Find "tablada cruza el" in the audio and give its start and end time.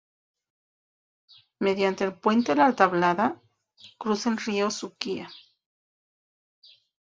2.75-4.37